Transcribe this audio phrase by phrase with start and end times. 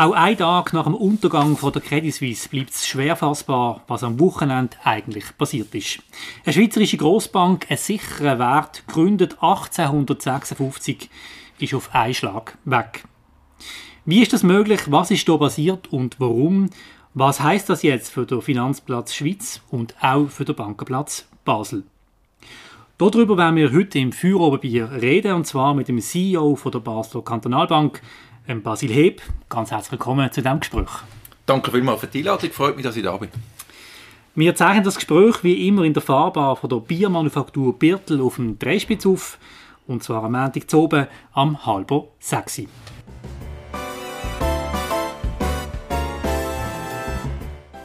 [0.00, 4.02] Auch ein Tag nach dem Untergang von der Credit Suisse bleibt es schwer fassbar, was
[4.02, 5.98] am Wochenende eigentlich passiert ist.
[6.42, 11.10] Eine schweizerische Grossbank, ein sicherer Wert, gegründet 1856,
[11.58, 13.04] ist auf einen Schlag weg.
[14.06, 14.80] Wie ist das möglich?
[14.86, 16.70] Was ist da passiert und warum?
[17.12, 21.84] Was heißt das jetzt für den Finanzplatz Schweiz und auch für den Bankenplatz Basel?
[22.96, 27.22] Darüber werden wir heute im Feuerobenbier reden, und zwar mit dem CEO von der Basler
[27.22, 28.02] Kantonalbank,
[28.58, 29.22] Basil Heb.
[29.48, 30.90] Ganz herzlich willkommen zu diesem Gespräch.
[31.46, 33.28] Danke vielmals für die Einladung, freut mich, dass ich da bin.
[34.34, 38.58] Wir zeichnen das Gespräch wie immer in der Fahrbar von der Biermanufaktur Birtel auf dem
[38.58, 39.38] Dreispitz auf,
[39.86, 42.62] und zwar am Montag zu oben am halber sechs.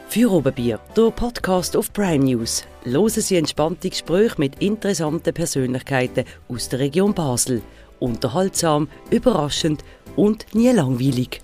[0.08, 2.64] Feuerobenbier, der Podcast auf Prime News.
[2.84, 7.62] Hören Sie entspannte Gespräche mit interessanten Persönlichkeiten aus der Region Basel.
[7.98, 9.84] Unterhaltsam, überraschend
[10.16, 11.40] und nie langweilig.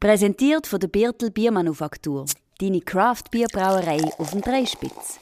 [0.00, 2.24] Präsentiert von der Birtel Biermanufaktur.
[2.60, 5.20] Deine Craft-Bierbrauerei auf dem Dreispitz.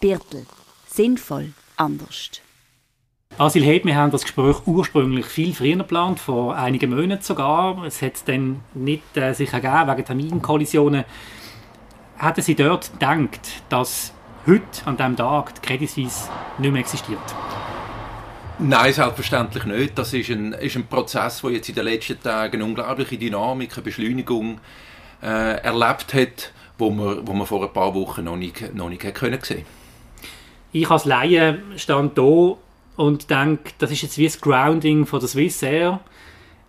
[0.00, 0.46] Birtel.
[0.86, 1.52] Sinnvoll.
[1.76, 2.40] Anders.
[3.38, 7.82] Asil Hed, wir haben das Gespräch ursprünglich viel früher geplant, vor einigen Monaten sogar.
[7.84, 11.04] Es hat es dann nicht äh, sich ergeben, wegen Terminkollisionen.
[12.18, 14.12] Hätten Sie dort gedacht, dass
[14.46, 17.18] heute, an diesem Tag, die Credit Suisse nicht mehr existiert?
[18.64, 19.98] Nein, selbstverständlich nicht.
[19.98, 23.72] Das ist ein, ist ein Prozess, der jetzt in den letzten Tagen eine unglaubliche Dynamik,
[23.74, 24.60] eine Beschleunigung
[25.20, 29.14] äh, erlebt hat, wo man, wo man vor ein paar Wochen noch nicht, noch nicht
[29.14, 29.64] können sehen
[30.70, 32.56] Ich als Laie stand hier
[32.96, 35.98] und denke, das ist jetzt wie das Grounding von der Swiss Air.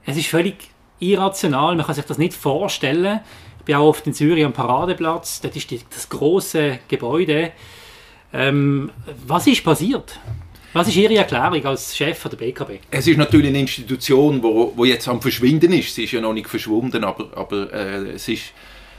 [0.06, 0.56] Es ist völlig
[1.00, 3.20] irrational, man kann sich das nicht vorstellen.
[3.60, 7.52] Ich bin auch oft in Zürich am Paradeplatz, dort ist die, das große Gebäude.
[8.34, 8.90] Ähm,
[9.28, 10.20] was ist passiert?
[10.74, 12.80] Was ist Ihre Erklärung als Chef der BKB?
[12.90, 15.94] Es ist natürlich eine Institution, wo, wo jetzt am Verschwinden ist.
[15.94, 18.46] Sie ist ja noch nicht verschwunden, aber, aber äh, es ist,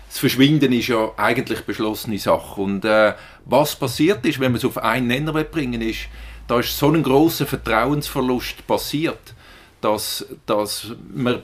[0.09, 2.61] das Verschwinden ist ja eigentlich beschlossene Sache.
[2.61, 3.15] Und äh,
[3.45, 6.07] was passiert ist, wenn man es auf einen Nenner bringen will, ist,
[6.47, 9.35] da ist so ein großer Vertrauensverlust passiert,
[9.81, 11.43] dass, dass man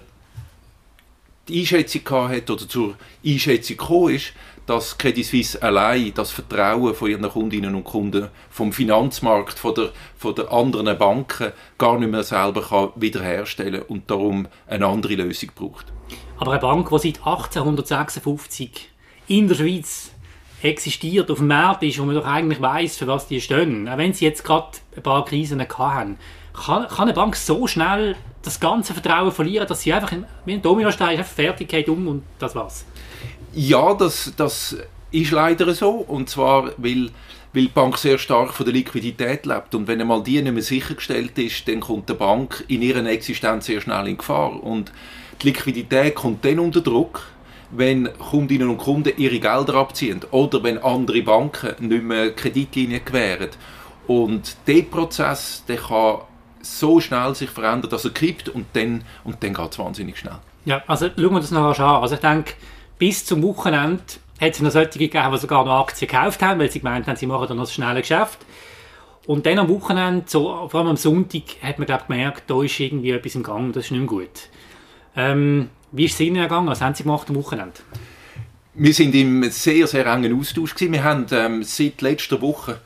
[1.50, 2.94] die Einschätzung hat oder zur
[3.24, 4.32] Einschätzung gekommen ist,
[4.66, 9.90] dass Credit Suisse allein das Vertrauen von ihren Kundinnen und Kunden vom Finanzmarkt, von der,
[10.16, 15.50] von der anderen Banken gar nicht mehr selber kann wiederherstellen und darum eine andere Lösung
[15.54, 15.86] braucht.
[16.38, 18.90] Aber eine Bank, die seit 1856
[19.26, 20.12] in der Schweiz
[20.62, 23.98] existiert, auf dem Markt ist, wo man doch eigentlich weiß, für was die stehen, auch
[23.98, 26.18] wenn sie jetzt gerade ein paar Krisen hatten,
[26.52, 30.12] kann, kann eine Bank so schnell das ganze Vertrauen verlieren, dass sie einfach
[30.44, 32.84] wie ein Dominostein einfach fertig geht um und das war's?
[33.52, 34.76] Ja, das, das
[35.10, 35.90] ist leider so.
[35.90, 37.10] Und zwar, weil,
[37.52, 39.74] weil die Bank sehr stark von der Liquidität lebt.
[39.74, 43.66] Und wenn einmal die nicht mehr sichergestellt ist, dann kommt die Bank in ihrer Existenz
[43.66, 44.62] sehr schnell in Gefahr.
[44.62, 44.92] Und
[45.42, 47.26] die Liquidität kommt dann unter Druck,
[47.70, 53.50] wenn Kundinnen und Kunden ihre Gelder abziehen oder wenn andere Banken nicht mehr Kreditlinien gewähren.
[54.06, 56.18] Und dieser Prozess der kann
[56.62, 60.38] so schnell sich verändern, dass er kippt und dann, und dann geht es wahnsinnig schnell.
[60.64, 62.02] Ja, also schauen wir das nachher an.
[62.02, 62.54] Also ich denke,
[62.98, 64.02] bis zum Wochenende
[64.40, 67.16] hat es noch solche gegeben, die sogar noch Aktien gekauft haben, weil sie gemeint haben,
[67.16, 68.38] sie machen dann noch ein schnelles Geschäft.
[69.26, 72.80] Und dann am Wochenende, so, vor allem am Sonntag, hat man glaub, gemerkt, da ist
[72.80, 74.48] irgendwie etwas im Gang, das ist nicht mehr gut.
[75.14, 76.68] Ähm, wie ist es Ihnen gegangen?
[76.68, 77.80] Was haben Sie gemacht am Wochenende?
[78.74, 80.92] Wir sind im sehr, sehr engen Austausch gewesen.
[80.92, 82.80] Wir haben ähm, seit letzter Woche,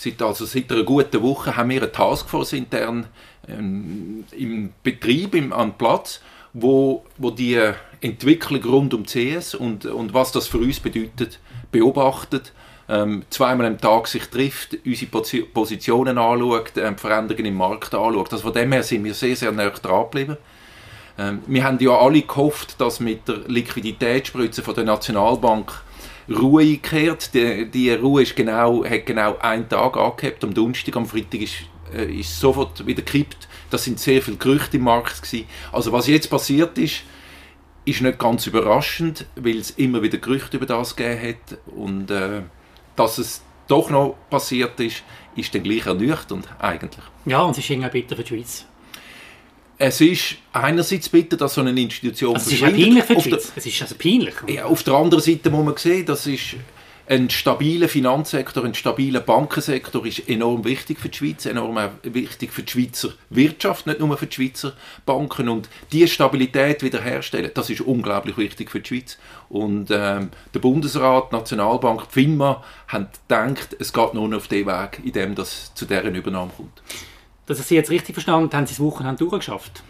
[0.00, 3.06] seit, also seit einer guten Woche, haben wir eine Taskforce intern
[3.46, 6.20] ähm, im Betrieb, im, am Platz,
[6.54, 7.60] wo, wo die
[8.00, 11.38] Entwicklung rund um CS und, und was das für uns bedeutet,
[11.70, 12.52] beobachtet,
[12.88, 18.32] ähm, zweimal am Tag sich trifft, unsere Positionen anschaut, ähm, Veränderungen im Markt anschaut.
[18.32, 20.38] Also von dem her sind wir sehr, sehr nah dran geblieben.
[21.18, 25.70] Ähm, wir haben ja alle gehofft, dass mit der Liquiditätsspritze von der Nationalbank
[26.30, 27.34] Ruhe einkehrt.
[27.34, 31.54] Die, die Ruhe ist genau, hat genau einen Tag angehabt, am Donnerstag, am Freitag ist,
[31.94, 33.48] äh, ist sofort wieder gekippt.
[33.70, 35.46] Das sind sehr viele Gerüchte im Markt gewesen.
[35.72, 37.02] Also was jetzt passiert ist,
[37.84, 42.42] ist nicht ganz überraschend, weil es immer wieder Gerüchte über das gegeben hat und äh,
[42.96, 45.02] dass es doch noch passiert ist,
[45.36, 47.04] ist dann gleich ernüchternd eigentlich.
[47.24, 48.66] Ja, und es ist irgendwie bitter für die Schweiz.
[49.82, 53.22] Es ist einerseits bitter, dass so eine Institution also Es ist ja peinlich für die
[53.22, 53.52] Schweiz.
[53.56, 54.34] Es ist also peinlich.
[54.46, 56.56] Ja, auf der anderen Seite muss man sehen, das ist
[57.08, 62.62] ein stabiler Finanzsektor, ein stabiler Bankensektor ist enorm wichtig für die Schweiz, enorm wichtig für
[62.62, 64.74] die Schweizer Wirtschaft, nicht nur für die Schweizer
[65.06, 65.48] Banken.
[65.48, 69.16] Und diese Stabilität wiederherstellen, das ist unglaublich wichtig für die Schweiz.
[69.48, 74.48] Und ähm, der Bundesrat, die Nationalbank, die FINMA haben gedacht, es geht nur noch auf
[74.48, 76.82] den Weg, in dem das zu deren Übernahme kommt.
[77.50, 79.82] Dass ich Sie jetzt richtig verstanden haben Sie das Wochenende durchgeschafft?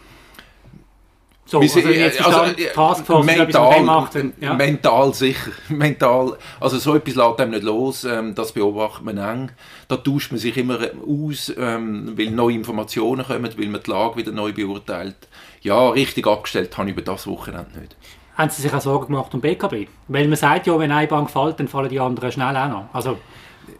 [1.45, 4.53] So, also, jetzt also, äh, Taskforce mental, macht, ja.
[4.53, 5.51] mental sicher.
[5.69, 9.51] Mental, also so etwas lässt einem nicht los, ähm, das beobachtet man eng.
[9.89, 14.15] Da tauscht man sich immer aus, ähm, weil neue Informationen kommen, weil man die Lage
[14.15, 15.27] wieder neu beurteilt.
[15.61, 17.97] Ja, richtig abgestellt habe ich über das Wochenende nicht.
[18.37, 19.89] Haben Sie sich auch Sorgen gemacht um BKB?
[20.07, 22.85] Weil man sagt ja, wenn eine Bank fällt, dann fallen die anderen schnell auch noch.
[22.93, 23.17] Also,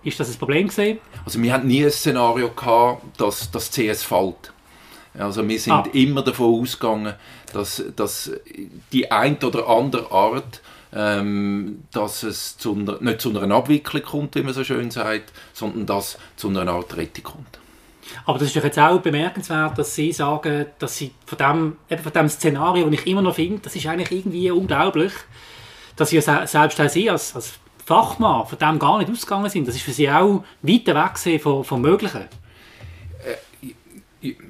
[0.04, 1.00] ist das ein Problem gewesen?
[1.26, 4.54] Also wir hatten nie ein Szenario gehabt, dass das CS fällt.
[5.18, 5.84] Also wir sind ah.
[5.94, 7.14] immer davon ausgegangen,
[7.54, 8.32] dass, dass
[8.94, 10.62] die ein oder andere Art,
[10.94, 15.32] ähm, dass es zu einer, nicht zu einer Abwicklung kommt, wie man so schön sagt,
[15.54, 17.60] sondern dass zu einer Art Rettung kommt.
[18.26, 22.04] Aber das ist doch jetzt auch bemerkenswert, dass Sie sagen, dass Sie von dem, eben
[22.04, 25.14] von dem Szenario, das ich immer noch finde, das ist eigentlich irgendwie unglaublich,
[25.96, 27.54] dass Sie selbst auch Sie als, als
[27.86, 29.68] Fachmann von dem gar nicht ausgegangen sind.
[29.68, 32.28] Das ist für Sie auch weit weg von, vom Möglichen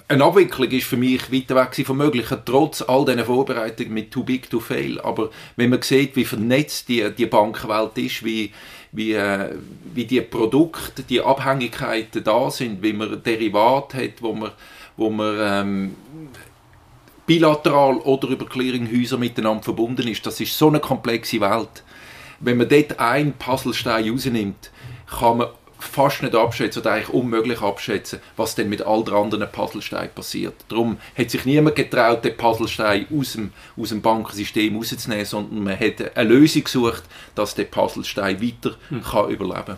[0.07, 4.23] eine Abwicklung ist für mich weiter weg vom Möglichen, trotz all diesen Vorbereitungen mit Too
[4.23, 4.99] Big to Fail.
[4.99, 8.51] Aber wenn man sieht, wie vernetzt die, die Bankenwelt ist, wie,
[8.91, 9.55] wie, äh,
[9.93, 14.51] wie die Produkte, die Abhängigkeiten da sind, wie man Derivat hat, wo man,
[14.97, 15.95] wo man ähm,
[17.25, 21.83] bilateral oder über Clearinghäuser miteinander verbunden ist, das ist so eine komplexe Welt.
[22.41, 24.71] Wenn man dort einen Puzzlestein rausnimmt,
[25.07, 25.47] kann man
[25.81, 30.53] fast nicht abschätzen oder eigentlich unmöglich abschätzen, was denn mit all den anderen Puzzlesteinen passiert.
[30.69, 35.79] Darum hat sich niemand getraut, den Puzzlestein aus dem, aus dem Bankensystem rauszunehmen, sondern man
[35.79, 37.03] hat eine Lösung gesucht,
[37.35, 39.03] dass der Puzzlestein weiter hm.
[39.03, 39.77] kann überleben kann.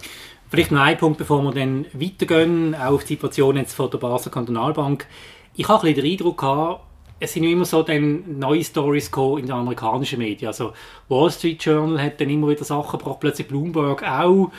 [0.49, 3.97] Vielleicht noch ein Punkt, bevor wir dann weitergehen, auch auf die Situation jetzt von der
[3.97, 5.07] Basler Kantonalbank.
[5.55, 6.81] Ich habe ein bisschen den Eindruck gehabt,
[7.23, 10.47] es sind immer so dann neue Stories in den amerikanischen Medien.
[10.47, 10.73] Also
[11.07, 14.51] Wall Street Journal hat dann immer wieder Sachen gebracht, plötzlich Bloomberg auch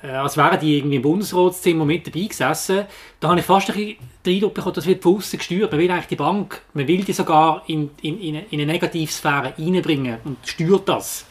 [0.00, 2.84] äh, als wären die irgendwie im Bundesratszimmer mit dabei gesessen.
[3.18, 5.72] Da habe ich fast ein bisschen den Eindruck bekommen, das wird von außen gesteuert.
[5.72, 8.72] Man will eigentlich die Bank, man will die sogar in, in, in, eine, in eine
[8.72, 11.26] Negativsphäre reinbringen und steuert das.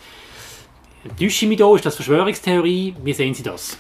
[1.18, 2.96] Täusche mich da, ist das Verschwörungstheorie?
[3.04, 3.78] Wie sehen Sie das?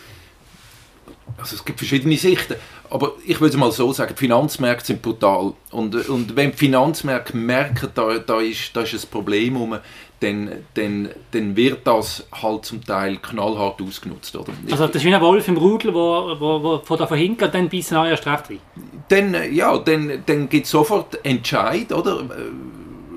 [1.38, 2.56] Also es gibt verschiedene Sichten,
[2.90, 7.36] aber ich würde mal so sagen, die Finanzmärkte sind brutal und, und wenn die Finanzmärkte
[7.36, 9.78] merken, da, da, ist, da ist ein Problem rum,
[10.20, 14.36] dann, dann, dann wird das halt zum Teil knallhart ausgenutzt.
[14.36, 14.54] Oder?
[14.72, 17.54] Also das ist wie ein Wolf im Rudel, der wo, wo, wo von davon hingeht,
[17.54, 18.62] dann bis an erst recht
[19.10, 22.24] Dann, ja, dann, dann gibt es sofort Entscheid, oder?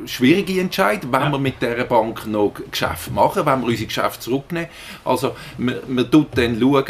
[0.07, 1.31] Schwierige Entscheid, wenn ja.
[1.31, 4.69] wir mit dieser Bank noch Geschäft machen, wenn wir unsere Geschäfte zurücknehmen.
[5.05, 6.85] Also man, man tut dann schauen,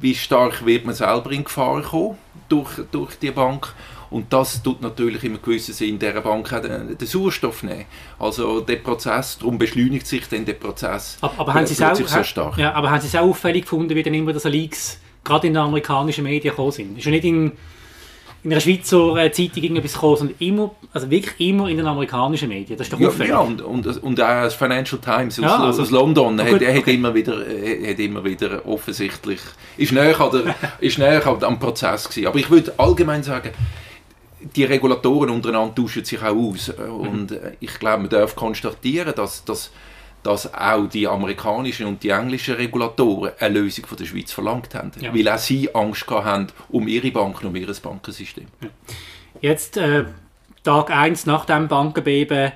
[0.00, 2.18] wie stark wird man selber in Gefahr kommen
[2.48, 3.74] durch, durch die Bank
[4.12, 7.86] und das tut natürlich einem gewissen Sinn dieser Bank auch den, den Sauerstoff nehmen.
[8.18, 11.16] Also der Prozess, darum beschleunigt sich dann der Prozess.
[11.22, 12.58] Aber, aber haben Sie es auch, so stark.
[12.58, 15.54] Ja, aber haben Sie es auch auffällig gefunden, wie dann immer das Leaks gerade in
[15.54, 16.98] den amerikanischen Medien gekommen sind?
[16.98, 17.52] Ist ja nicht in,
[18.44, 22.48] in einer Schweizer äh, Zeitung irgendetwas gekommen, sondern immer, also wirklich immer in den amerikanischen
[22.48, 22.76] Medien.
[22.76, 23.24] Das ist doch ja.
[23.24, 26.54] Ja, und, und, und auch das Financial Times aus, ja, also, aus London oh, gut,
[26.54, 26.78] hat, okay.
[26.78, 29.40] hat, immer wieder, hat immer wieder offensichtlich,
[29.76, 32.26] ist näher, der, ist näher am Prozess gewesen.
[32.26, 33.50] Aber ich würde allgemein sagen,
[34.56, 36.68] die Regulatoren untereinander tauschen sich auch aus.
[36.70, 37.38] Und mhm.
[37.60, 39.70] ich glaube, man darf konstatieren, dass, dass,
[40.22, 44.92] dass auch die amerikanischen und die englischen Regulatoren eine Lösung von der Schweiz verlangt haben.
[45.00, 45.14] Ja.
[45.14, 48.46] Weil auch sie Angst haben um ihre Banken, um ihr Bankensystem.
[49.40, 50.04] Jetzt, äh,
[50.62, 52.52] Tag 1 nach dem Bankenbeben,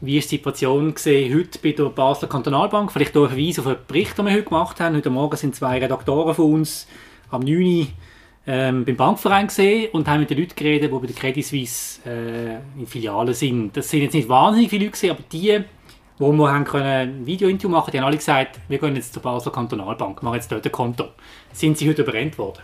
[0.00, 2.92] wie ist die Situation gesehen heute bei der Basler Kantonalbank?
[2.92, 4.96] Vielleicht durch Verweis auf einen Bericht, den wir heute gemacht haben.
[4.96, 6.86] Heute Morgen sind zwei Redaktoren von uns
[7.30, 7.86] am 9 Uhr
[8.46, 12.00] ähm, beim Bankverein gesehen und haben mit den Leuten geredet, die bei der Credit Suisse
[12.08, 13.76] äh, in Filialen sind.
[13.76, 15.64] Das sind jetzt nicht wahnsinnig viele Leute, gewesen, aber die,
[16.18, 19.52] wo wir haben ein Video-Interview machen die haben alle gesagt, wir gehen jetzt zur Basler
[19.52, 21.08] Kantonalbank, machen jetzt dort ein Konto.
[21.52, 22.60] Sind sie heute überrennt worden?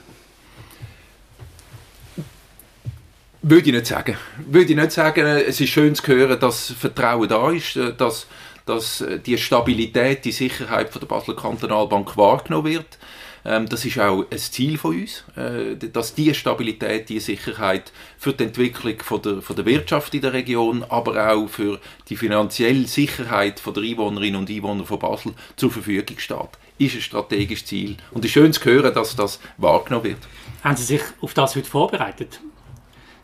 [3.42, 4.16] Würde ich nicht sagen.
[4.46, 5.26] Würde ich nicht sagen.
[5.26, 8.26] Es ist schön zu hören, dass Vertrauen da ist, dass,
[8.64, 12.98] dass die Stabilität, die Sicherheit von der Basler Kantonalbank wahrgenommen wird.
[13.44, 18.32] Ähm, das ist auch ein Ziel von uns, äh, dass diese Stabilität, diese Sicherheit für
[18.32, 22.86] die Entwicklung von der, von der Wirtschaft in der Region, aber auch für die finanzielle
[22.86, 26.38] Sicherheit von der Einwohnerinnen und Einwohner von Basel zur Verfügung steht.
[26.78, 27.96] Ist ein strategisches Ziel.
[28.12, 30.18] Und es ist schön zu hören, dass das wahrgenommen wird.
[30.62, 32.40] Haben Sie sich auf das heute vorbereitet?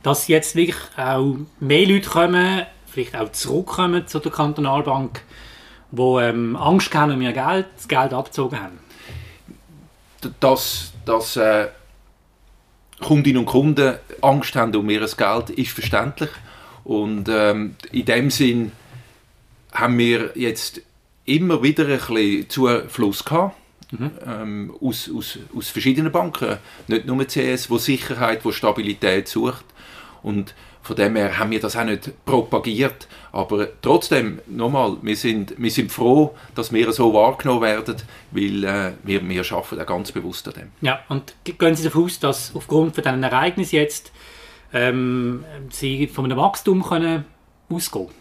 [0.03, 5.23] Dass jetzt wirklich auch mehr Leute kommen, vielleicht auch zurückkommen zu der Kantonalbank,
[5.91, 8.79] die ähm, Angst haben um ihr Geld, das Geld abgezogen haben?
[10.41, 11.69] Dass, dass äh,
[13.01, 16.31] Kundinnen und Kunden Angst haben um ihr Geld, ist verständlich.
[16.85, 18.73] Und ähm, in dem Sinn
[19.73, 20.83] haben wir jetzt
[21.25, 23.57] immer wieder ein bisschen Zufluss gehabt.
[23.93, 24.11] mhm.
[24.27, 26.59] ähm, aus, aus, aus verschiedenen Banken,
[26.89, 29.65] nicht nur CS, wo Sicherheit, wo Stabilität sucht
[30.23, 33.07] und von dem her haben wir das auch nicht propagiert.
[33.33, 37.97] Aber trotzdem, nochmal, wir sind, wir sind froh, dass wir so wahrgenommen werden,
[38.33, 40.69] weil äh, wir, wir arbeiten auch ganz bewusst an dem.
[40.81, 44.13] Ja, und gehen Sie davon aus, dass aufgrund von diesen Ereignissen jetzt
[44.73, 47.25] ähm, Sie von einem Wachstum können
[47.69, 48.21] ausgehen können?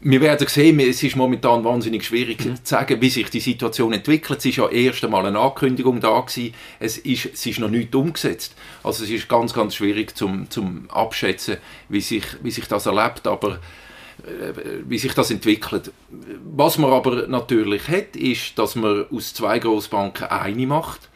[0.00, 2.56] wir werden sehen, es ist momentan wahnsinnig schwierig mhm.
[2.56, 4.38] zu sagen, wie sich die Situation entwickelt.
[4.38, 6.54] Es ist ja erst einmal eine Ankündigung da gewesen.
[6.78, 8.54] Es ist, es ist noch nicht umgesetzt.
[8.82, 11.56] Also es ist ganz, ganz schwierig zum, zum abschätzen,
[11.88, 13.58] wie sich, wie sich das erlebt, aber
[14.86, 15.92] wie sich das entwickelt.
[16.44, 21.08] Was man aber natürlich hat, ist, dass man aus zwei Großbanken eine macht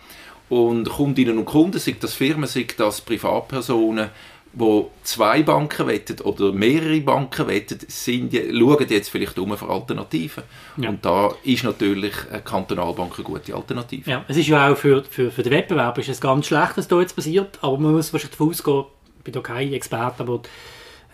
[0.49, 4.11] und Kundinnen und Kunden, sei das Firmen, sei das Privatpersonen,
[4.53, 10.43] wo zwei Banken wettet oder mehrere Banken wettet, sind, schauen jetzt vielleicht um für Alternativen.
[10.77, 10.89] Ja.
[10.89, 14.11] Und da ist natürlich eine Kantonalbank eine gute Alternative.
[14.11, 16.89] Ja, es ist ja auch für, für, für den Wettbewerb ist es ganz schlecht, was
[16.89, 18.85] da jetzt passiert, aber man muss wahrscheinlich davon ausgehen,
[19.19, 20.41] ich bin da kein Experte, aber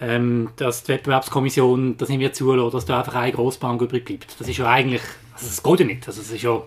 [0.00, 4.38] ähm, dass die Wettbewerbskommission das nicht mehr zulässt, dass da einfach eine Grossbank übrig bleibt.
[4.38, 5.02] Das ist ja eigentlich,
[5.34, 6.06] also das geht ja nicht.
[6.06, 6.62] Also das ist ja,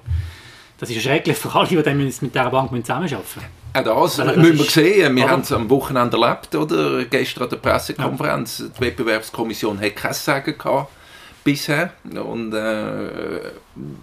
[0.79, 3.41] das ist ja schrecklich für alle, die mit dieser Bank zusammenarbeiten müssen.
[3.71, 5.15] Auch das, also, müssen wir sehen.
[5.15, 7.05] Wir haben es am Wochenende erlebt, oder?
[7.05, 8.59] Gestern an der Pressekonferenz.
[8.59, 8.65] Ja.
[8.75, 10.91] Die Wettbewerbskommission hat kein Sagen gehabt
[11.51, 11.93] bisher.
[12.03, 13.51] Und äh,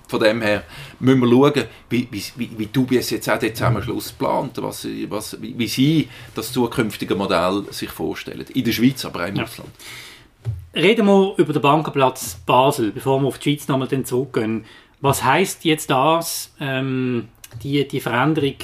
[0.08, 0.64] von dem her
[0.98, 2.68] müssen wir schauen, wie, wie, wie
[3.10, 8.44] jetzt auch den Zusammenschluss plant, was, was, wie, wie sie das zukünftige Modell sich vorstellen.
[8.54, 9.44] In der Schweiz, aber auch im ja.
[9.44, 9.70] Ausland.
[10.74, 14.64] Reden wir über den Bankenplatz Basel, bevor wir auf die Schweiz nochmal zurückgehen.
[15.00, 17.28] Was heißt jetzt das, ähm,
[17.62, 18.56] die, die Veränderung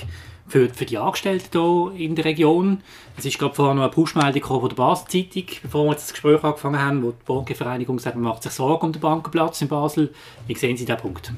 [0.53, 2.83] für, für die Angestellten hier in der Region.
[3.17, 6.79] Es ist gerade vorhin noch eine Push-Meldung von der Basel-Zeitung, bevor wir das Gespräch angefangen
[6.79, 10.13] haben, wo die Bankenvereinigung sagt, man macht sich Sorgen um den Bankenplatz in Basel.
[10.47, 11.33] Wie sehen Sie diesen Punkt?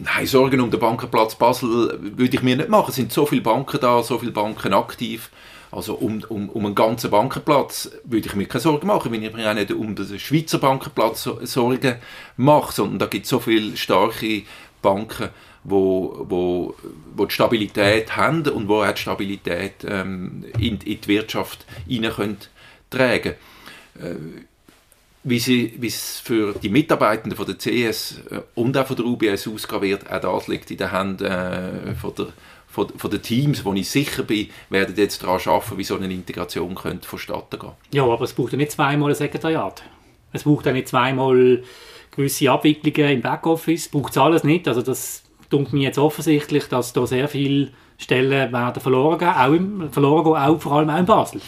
[0.00, 2.88] Nein, Sorgen um den Bankenplatz Basel würde ich mir nicht machen.
[2.88, 5.30] Es sind so viele Banken da, so viele Banken aktiv.
[5.70, 9.32] Also um, um, um einen ganzen Bankenplatz würde ich mir keine Sorgen machen, wenn ich
[9.32, 11.94] mir auch nicht um den Schweizer Bankenplatz Sorgen
[12.36, 14.42] mache, sondern da gibt es so viele starke
[14.82, 15.28] Banken,
[15.64, 16.74] wo, wo,
[17.16, 22.12] wo die Stabilität haben und wo auch die Stabilität ähm, in, in, die Wirtschaft hinein
[22.12, 22.38] können
[22.90, 23.34] tragen
[23.98, 24.14] äh,
[25.24, 29.06] wie, sie, wie es für die Mitarbeitenden von der CS äh, und auch von der
[29.06, 32.26] UBS ausgehen wird, auch das liegt in den Händen äh, von, der,
[32.68, 36.12] von, von den Teams, wo ich sicher bin, werden jetzt daran arbeiten, wie so eine
[36.12, 37.72] Integration könnte vonstatten gehen.
[37.92, 39.82] Ja, aber es braucht ja nicht zweimal ein Sekretariat.
[40.32, 41.62] Es braucht ja nicht zweimal
[42.10, 43.88] gewisse Abwicklungen im Backoffice.
[43.88, 44.68] Braucht es alles nicht.
[44.68, 45.23] Also das
[45.58, 47.68] tut mir jetzt offensichtlich, dass da sehr viele
[47.98, 51.40] Stellen werden verloren gehen, auch, im, verloren gehen, auch vor allem auch in Basel.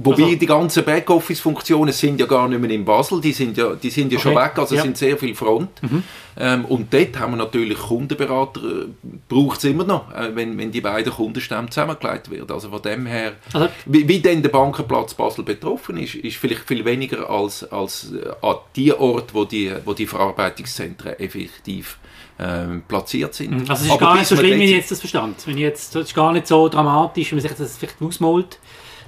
[0.00, 3.74] Wobei also, die ganzen Backoffice-Funktionen sind ja gar nicht mehr in Basel, die sind ja,
[3.74, 4.28] die sind ja okay.
[4.28, 4.82] schon weg, also ja.
[4.82, 5.82] sind sehr viel Front.
[5.82, 6.04] Mhm.
[6.38, 8.86] Ähm, und dort haben wir natürlich Kundenberater, äh,
[9.28, 12.48] braucht es immer noch, äh, wenn, wenn die beiden Kundenstämme zusammengelegt werden.
[12.48, 16.68] Also von dem her, also, wie, wie denn der Bankenplatz Basel betroffen ist, ist vielleicht
[16.68, 21.98] viel weniger als, als äh, an die Ort, wo die, wo die Verarbeitungszentren effektiv
[22.38, 23.50] ähm, platziert sind.
[23.50, 23.60] Mhm.
[23.62, 25.46] Also es ist Aber gar nicht so schlimm, wenn ich jetzt das verstand.
[25.46, 28.58] Wenn jetzt, es ist gar nicht so dramatisch, wenn man sich das vielleicht ausmalt.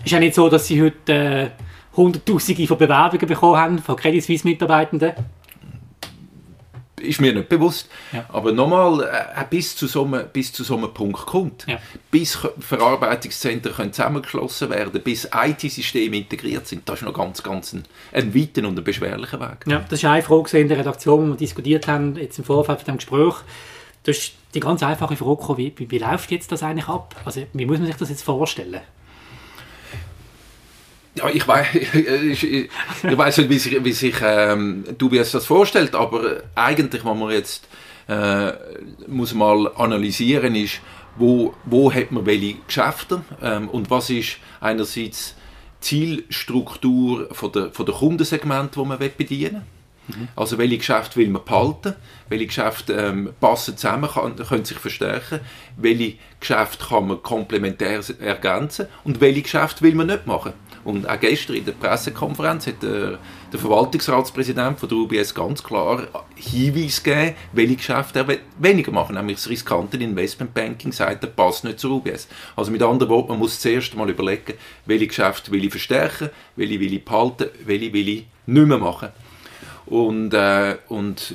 [0.00, 1.50] Es ist ja nicht so, dass sie heute äh,
[1.96, 5.12] Hunderttausende von Bewerbungen bekommen haben, von Credit Suisse Mitarbeitenden
[7.00, 7.88] ist mir nicht bewusst.
[8.12, 8.24] Ja.
[8.28, 11.78] Aber nochmal, äh, bis, zu so einem, bis zu so einem Punkt kommt, ja.
[12.10, 17.84] bis Verarbeitungszentren können zusammengeschlossen werden, bis IT-Systeme integriert sind, das ist noch ganz, ganz ein,
[18.12, 19.66] ein weiter und ein beschwerlicher Weg.
[19.66, 22.80] Ja, das ist eine Frage in der Redaktion, die wir diskutiert haben, jetzt im Vorfeld
[22.80, 23.34] von dem Gespräch.
[24.04, 27.14] Das ist die ganz einfache Frage, wie, wie, wie läuft jetzt das eigentlich ab?
[27.24, 28.80] Also, wie muss man sich das jetzt vorstellen?
[31.14, 32.70] Ja, ich weiß, ich, ich,
[33.02, 37.68] weiß nicht, wie sich, wie sich ähm, Dubias das vorstellt, aber eigentlich, was man jetzt
[38.08, 38.52] äh,
[39.06, 40.80] muss mal analysieren ist,
[41.16, 45.34] wo, wo hat man welche Geschäfte ähm, und was ist einerseits
[45.80, 49.62] Zielstruktur von der, von der Kundensegment, wo man bedienen
[50.08, 50.16] will.
[50.16, 50.28] Mhm.
[50.36, 51.94] Also welche Geschäfte will man behalten,
[52.28, 55.40] welche Geschäfte ähm, passen zusammen, kann, können sich verstärken,
[55.76, 60.52] welche Geschäfte kann man komplementär ergänzen und welche Geschäfte will man nicht machen.
[60.82, 63.18] Und auch gestern in der Pressekonferenz hat der,
[63.52, 66.06] der Verwaltungsratspräsident von der UBS ganz klar
[66.36, 71.80] Hinweis gegeben, welche Geschäfte er weniger machen, nämlich das riskante Investmentbanking sagt, er passt nicht
[71.80, 72.28] zur UBS.
[72.56, 74.54] Also mit anderen Worten, man muss zuerst mal überlegen,
[74.86, 79.10] welche Geschäfte will ich verstärken, welche will ich behalten, welche will ich nicht mehr machen.
[79.84, 81.34] Und, äh, und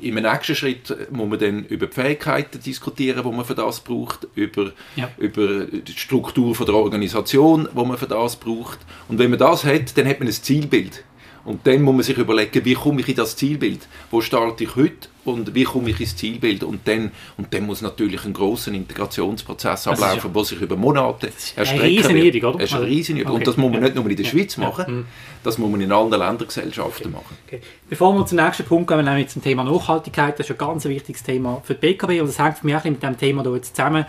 [0.00, 4.26] im nächsten Schritt muss man dann über die Fähigkeiten diskutieren, die man für das braucht,
[4.34, 5.10] über, ja.
[5.18, 8.78] über die Struktur von der Organisation, die man für das braucht.
[9.08, 11.04] Und wenn man das hat, dann hat man ein Zielbild.
[11.44, 13.86] Und dann muss man sich überlegen, wie komme ich in das Zielbild?
[14.10, 16.64] Wo starte ich heute und wie komme ich ins Zielbild?
[16.64, 22.06] Und dann, und dann muss natürlich ein großer Integrationsprozess ablaufen, der sich über Monate erstrecken
[22.06, 22.58] eine oder?
[22.58, 23.32] Das ist eine also, Riesenübung.
[23.32, 23.38] Okay.
[23.38, 25.06] Und das muss man nicht nur in der Schweiz machen, mhm.
[25.42, 27.14] das muss man in anderen Ländergesellschaften okay.
[27.14, 27.36] machen.
[27.46, 27.60] Okay.
[27.90, 31.22] Bevor wir zum nächsten Punkt kommen, nämlich zum Thema Nachhaltigkeit, das ist ein ganz wichtiges
[31.22, 33.76] Thema für die BKW und das hängt für mich auch mit dem Thema hier jetzt
[33.76, 34.06] zusammen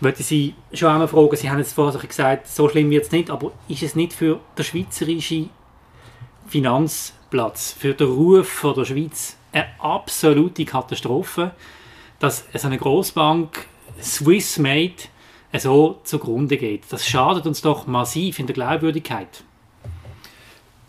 [0.00, 3.30] wollte Sie schon einmal fragen, Sie haben jetzt vorher gesagt, so schlimm wird es nicht,
[3.30, 5.50] aber ist es nicht für den schweizerischen
[6.46, 11.52] Finanzplatz, für den Ruf von der Schweiz eine absolute Katastrophe,
[12.18, 13.66] dass so eine Großbank
[14.00, 14.94] Swiss Made
[15.58, 16.84] so zugrunde geht?
[16.90, 19.44] Das schadet uns doch massiv in der Glaubwürdigkeit.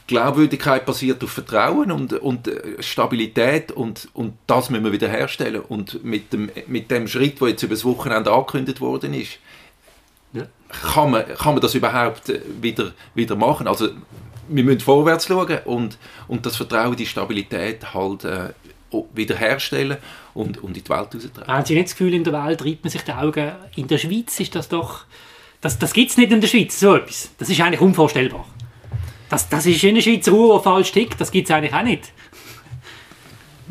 [0.07, 5.61] Glaubwürdigkeit basiert auf Vertrauen und, und äh, Stabilität und, und das müssen wir wieder herstellen.
[5.61, 9.39] Und mit dem, mit dem Schritt, der jetzt über das Wochenende angekündigt worden ist,
[10.31, 10.47] ja.
[10.93, 13.67] kann, man, kann man das überhaupt äh, wieder, wieder machen.
[13.67, 13.89] Also
[14.49, 18.49] wir müssen vorwärts schauen und, und das Vertrauen, die Stabilität halt äh,
[19.13, 19.97] wiederherstellen
[20.33, 21.47] und, und in die Welt raustragen.
[21.47, 23.51] Haben Sie nicht das Gefühl, in der Welt reibt man sich die Augen?
[23.75, 25.05] In der Schweiz ist das doch...
[25.59, 27.31] Das, das gibt es nicht in der Schweiz, so etwas.
[27.37, 28.45] Das ist eigentlich unvorstellbar.
[29.29, 32.11] Das, das ist in der Schweizer Uhr, falsch tickt, das gibt es eigentlich auch nicht.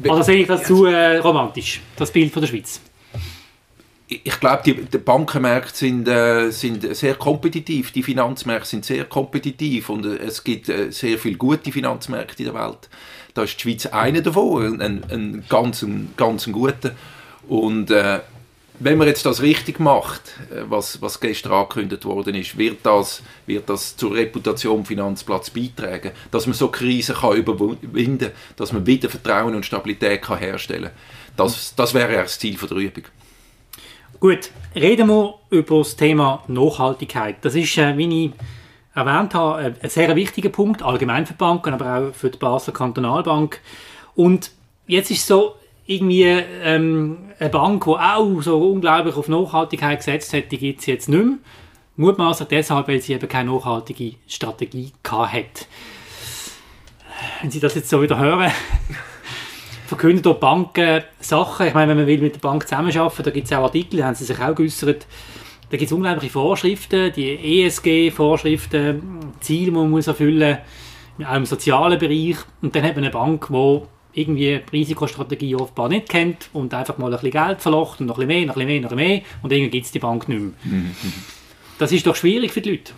[0.04, 2.80] Oder sehe ich das zu äh, romantisch, das Bild von der Schweiz?
[4.08, 9.88] Ich glaube, die, die, Bankenmärkte sind, äh, sind sehr kompetitiv, die Finanzmärkte sind sehr kompetitiv
[9.88, 12.88] und äh, es gibt äh, sehr viele gute Finanzmärkte in der Welt.
[13.34, 16.94] Da ist die Schweiz einer davon, ein, ein ganz, ein, ganz guter.
[17.48, 18.20] Und äh,
[18.78, 23.22] wenn man jetzt das richtig macht, äh, was, was gestern angekündigt worden ist, wird das,
[23.46, 28.86] wird das zur Reputation Finanzplatz beitragen, dass man so Krisen kann überwinden kann, dass man
[28.86, 31.36] wieder Vertrauen und Stabilität kann herstellen kann.
[31.36, 33.04] Das, das wäre das Ziel der Übung.
[34.18, 37.36] Gut, reden wir über das Thema Nachhaltigkeit.
[37.42, 38.32] Das ist, äh, wie ich
[38.94, 43.60] erwähnt habe, ein sehr wichtiger Punkt, allgemein für Banken, aber auch für die Basler Kantonalbank.
[44.14, 44.52] Und
[44.86, 45.56] jetzt ist so,
[45.86, 50.86] irgendwie ähm, eine Bank, die auch so unglaublich auf Nachhaltigkeit gesetzt hat, die gibt es
[50.86, 51.36] jetzt nicht mehr.
[51.96, 55.68] Mutmaßlich deshalb, weil sie eben keine nachhaltige Strategie hat.
[57.40, 58.50] Wenn Sie das jetzt so wieder hören,
[59.86, 61.66] verkünden dort Banken Sachen.
[61.66, 64.06] Ich meine, wenn man will mit der Bank zusammenarbeiten, da gibt es auch Artikel, da
[64.06, 65.06] haben sie sich auch geäußert.
[65.70, 69.02] Da gibt es unglaubliche Vorschriften, die ESG-Vorschriften,
[69.40, 70.58] Ziele, die man muss erfüllen
[71.18, 72.36] muss, auch im sozialen Bereich.
[72.62, 73.80] Und dann hat man eine Bank, die
[74.16, 78.18] irgendwie die Risikostrategie offenbar nicht kennt und einfach mal ein bisschen Geld verlocht und noch
[78.18, 79.92] ein bisschen mehr, noch ein bisschen mehr, noch ein bisschen mehr und irgendwann gibt es
[79.92, 80.52] die Bank nicht mehr.
[80.64, 80.94] Mhm.
[81.78, 82.92] Das ist doch schwierig für die Leute.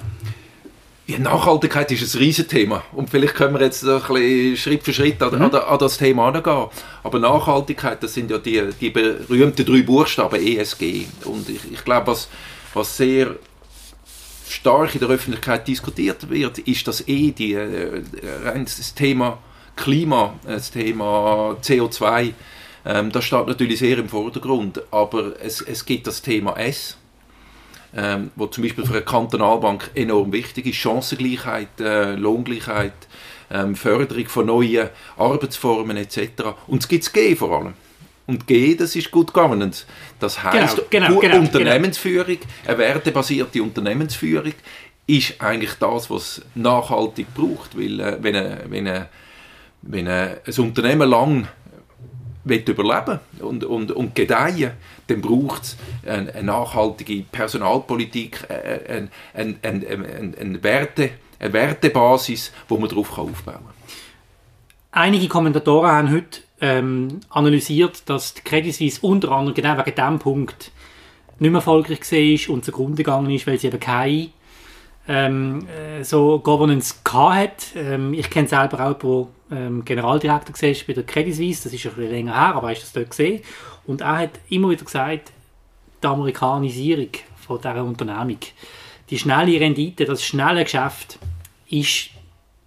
[1.11, 5.23] Ja, Nachhaltigkeit ist ein Riesenthema und vielleicht können wir jetzt ein bisschen Schritt für Schritt
[5.23, 5.55] an, mhm.
[5.55, 6.67] an, das Thema angehen.
[7.03, 12.09] Aber Nachhaltigkeit, das sind ja die, die berühmten drei Buchstaben ESG und ich, ich glaube,
[12.09, 12.29] was,
[12.75, 13.37] was sehr
[14.47, 18.03] stark in der Öffentlichkeit diskutiert wird, ist das E, die, äh,
[18.55, 19.39] das Thema
[19.77, 22.35] Klima, das Thema CO2,
[22.85, 24.83] ähm, das steht natürlich sehr im Vordergrund.
[24.91, 26.98] Aber es, es gibt das Thema S,
[27.97, 30.77] ähm, wo zum Beispiel für eine Kantonalbank enorm wichtig ist.
[30.77, 32.93] Chancengleichheit, äh, Lohngleichheit,
[33.51, 36.45] ähm, Förderung von neuen Arbeitsformen etc.
[36.67, 37.75] Und es gibt G vor allem.
[38.27, 39.87] Und G, das ist Good Governance.
[40.21, 44.53] Das heißt, genau, genau, genau, Unternehmensführung, eine wertebasierte Unternehmensführung
[45.07, 47.79] ist eigentlich das, was nachhaltig braucht.
[47.79, 49.09] Weil äh, wenn, eine, wenn eine
[49.83, 51.49] wenn ein Unternehmen lang
[52.57, 54.73] überleben und, und, und gedeihen,
[55.07, 62.77] dann braucht es eine, eine, nachhaltige Personalpolitik, eine, eine, eine, eine, Werte, eine Wertebasis, wo
[62.79, 63.75] man darauf aufbauen kann.
[64.91, 70.19] Einige Kommentatoren haben heute ähm, analysiert, dass die Credit Suisse unter anderem genau wegen diesem
[70.19, 70.73] Punkt
[71.39, 74.31] nicht mehr erfolgreich war und zugrunde gegangen ist, weil sie eben keine
[75.09, 77.75] ähm, äh, so Governance hat.
[77.75, 81.87] Ähm, ich kenne selber auch, wo ähm, Generaldirektor war bei der Credit Suisse, das ist
[81.87, 83.43] ein bisschen länger her, aber ich das dort gesehen.
[83.87, 85.33] Und er hat immer wieder gesagt,
[86.03, 87.09] die Amerikanisierung
[87.47, 88.39] von dieser Unternehmung,
[89.09, 91.19] die schnelle Rendite, das schnelle Geschäft
[91.71, 92.11] ist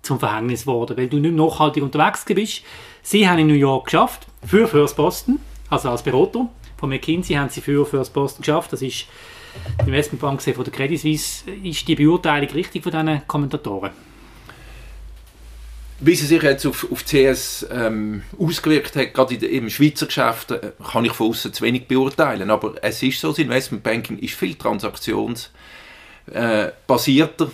[0.01, 2.63] zum Verhängnis geworden, weil du nicht nachhaltig unterwegs bist.
[3.03, 6.49] Sie haben in New York geschafft, für First Boston, also als Berater.
[6.77, 8.73] Von McKinsey haben sie für First Boston geschafft.
[8.73, 9.05] Das ist
[9.81, 11.49] die Investmentbank von der Credit Suisse.
[11.63, 13.91] Ist die Beurteilung richtig von diesen Kommentatoren?
[16.03, 20.71] Wie sie sich jetzt auf, auf CS ähm, ausgewirkt hat, gerade im Schweizer Geschäft, äh,
[20.91, 22.49] kann ich von außen zu wenig beurteilen.
[22.49, 27.49] Aber es ist so, das Investmentbanking ist viel transaktionsbasierter äh,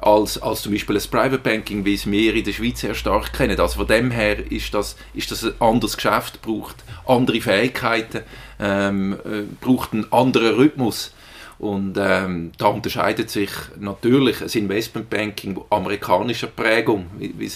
[0.00, 3.34] als, als zum Beispiel das Private Banking, wie es wir in der Schweiz sehr stark
[3.34, 3.60] kennen.
[3.60, 8.22] Also von dem her ist das, ist das ein anderes Geschäft, braucht andere Fähigkeiten,
[8.58, 11.12] ähm, äh, braucht einen anderen Rhythmus.
[11.60, 17.50] Und ähm, da unterscheidet sich natürlich das Investmentbanking amerikanischer Prägung, wie, wie,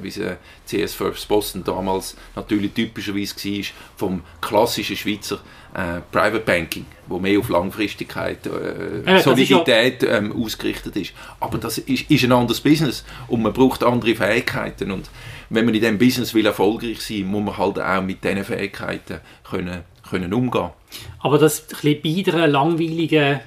[0.00, 0.18] wie es
[0.66, 3.64] CS First Boston damals natürlich typischerweise war,
[3.96, 5.40] vom klassischen Schweizer
[5.74, 11.12] äh, Private Banking, wo mehr auf Langfristigkeit, äh, ja, Solidität ja ähm, ausgerichtet ist.
[11.38, 15.10] Aber das ist, ist, ein anderes Business und man braucht andere Fähigkeiten und
[15.50, 19.20] wenn man in diesem Business will erfolgreich sein, muss man halt auch mit diesen Fähigkeiten
[19.44, 20.70] können, können umgehen.
[21.18, 23.42] Aber das ein bisschen langweilige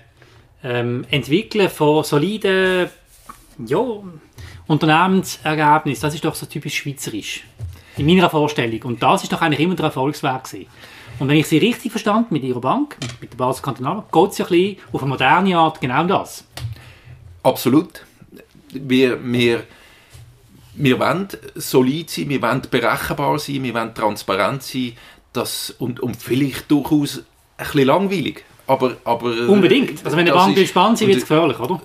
[0.64, 2.90] ähm, Entwickeln von soliden
[3.66, 3.84] ja,
[4.68, 7.44] Unternehmensergebnissen, das ist doch so typisch schweizerisch.
[7.98, 8.82] In meiner Vorstellung.
[8.84, 10.68] Und das ist doch eigentlich immer der Erfolgsweg gewesen.
[11.20, 14.38] Und wenn ich Sie richtig verstanden mit Ihrer Bank, mit der Basel Kantonalbank, geht es
[14.40, 16.46] ja ein bisschen auf eine moderne Art genau das.
[17.44, 18.06] Absolut.
[18.72, 19.64] Wir, wir,
[20.74, 24.94] wir wollen solid sein, wir wollen berechenbar sein, wir wollen transparent sein
[25.34, 27.24] das, und, und vielleicht durchaus ein
[27.58, 28.44] bisschen langweilig.
[28.68, 30.04] Aber, aber, äh, Unbedingt.
[30.04, 31.82] Also wenn eine Bank gespannt ist, wird es gefährlich, oder?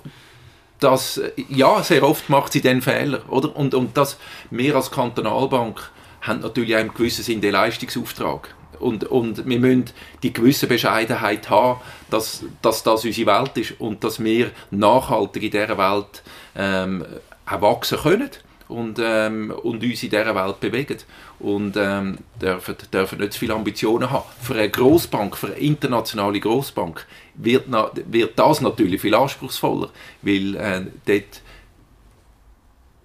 [0.80, 3.22] Das, ja, sehr oft macht sie den Fehler.
[3.28, 3.54] Oder?
[3.56, 4.16] Und, und das,
[4.50, 8.54] wir als Kantonalbank haben natürlich auch im gewissen Sinne den Leistungsauftrag.
[8.78, 9.86] Und, und wir müssen
[10.22, 15.50] die gewisse Bescheidenheit haben, dass, dass das unsere Welt ist und dass wir nachhaltig in
[15.50, 16.22] dieser Welt
[16.54, 17.04] ähm,
[17.44, 18.30] auch wachsen können
[18.68, 20.98] und, ähm, und uns in dieser Welt bewegen.
[21.38, 24.24] Und ähm, dürfen, dürfen nicht zu viele Ambitionen haben.
[24.40, 27.66] Für eine Großbank, für eine internationale Großbank wird,
[28.06, 29.90] wird das natürlich viel anspruchsvoller,
[30.22, 31.42] weil äh, dort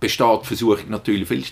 [0.04, 1.45] besteht die Versuchung natürlich viel,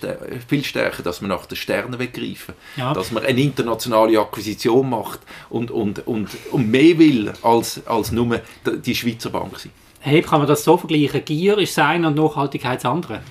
[0.46, 2.92] viel stärker, dass man nach den Sternen weggreifen ja.
[2.92, 8.42] dass man eine internationale Akquisition macht und, und, und, und mehr will als, als nur
[8.66, 9.72] die Schweizer Bank sein.
[10.00, 11.24] Hey, kann man das so vergleichen?
[11.24, 13.22] Gier ist sein und Nachhaltigkeit das andere?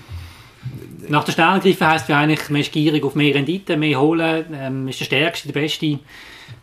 [1.07, 4.45] Nach den Sternen greifen heisst ja eigentlich, man ist gierig auf mehr Rendite, mehr holen,
[4.53, 5.99] ähm, ist der Stärkste, der Beste.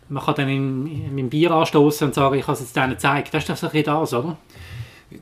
[0.07, 3.33] Man kann dann in, in, Bier anstoßen und sagen, ich habe es jetzt denen gezeigt.
[3.33, 4.37] Das ist doch so ein das, oder?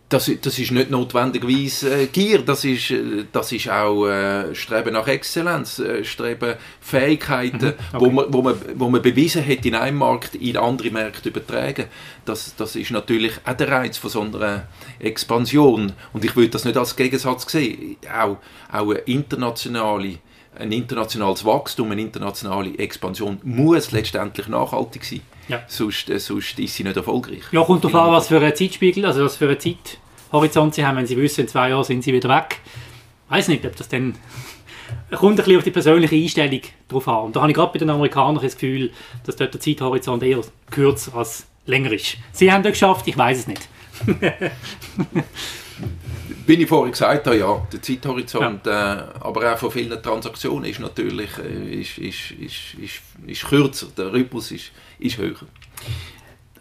[0.09, 4.93] Das, das ist nicht notwendigerweise äh, Gier, das ist, äh, das ist auch äh, Streben
[4.93, 8.05] nach Exzellenz, äh, Streben Fähigkeiten, mhm, okay.
[8.05, 11.85] wo, man, wo, man, wo man bewiesen hat, in einem Markt in andere Märkte übertragen.
[12.25, 14.67] Das, das ist natürlich auch der Reiz von so einer
[14.99, 15.93] Expansion.
[16.11, 17.95] Und ich würde das nicht als Gegensatz sehen.
[18.13, 18.37] Auch,
[18.69, 20.19] auch eine internationale
[20.59, 25.21] ein internationales Wachstum, eine internationale Expansion muss letztendlich nachhaltig sein.
[25.47, 25.63] Ja.
[25.67, 27.43] Sonst, äh, sonst ist sie nicht erfolgreich.
[27.51, 30.97] Ja, kommt darauf an, was für einen Zeitspiegel, also was für einen Zeithorizont sie haben.
[30.97, 32.59] Wenn sie wissen, in zwei Jahren sind sie wieder weg.
[33.25, 34.15] Ich weiß nicht, ob das dann
[35.11, 37.25] kommt ein bisschen auf die persönliche Einstellung drauf an.
[37.25, 38.91] Und da habe ich gerade bei den Amerikanern das Gefühl,
[39.25, 42.17] dass dort der Zeithorizont eher kürzer als länger ist.
[42.31, 43.67] Sie haben das geschafft, ich weiß es nicht.
[46.45, 48.93] Wie ich vorhin gesagt habe, ja, der Zeithorizont, ja.
[48.93, 53.87] Äh, aber auch von vielen Transaktionen ist natürlich äh, ist, ist, ist, ist, ist kürzer,
[53.97, 55.35] der Rhythmus ist, ist höher.